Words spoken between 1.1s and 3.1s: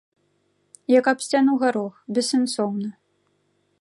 аб сцяну гарох, бессэнсоўна.